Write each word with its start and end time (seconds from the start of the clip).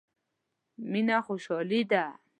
مينه 0.91 1.17
خوشالي 1.25 1.81
ده. 1.91 2.03